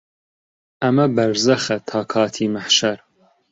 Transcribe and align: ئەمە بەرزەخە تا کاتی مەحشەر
ئەمە 0.81 1.05
بەرزەخە 1.15 1.77
تا 1.89 1.99
کاتی 2.13 2.47
مەحشەر 2.55 2.97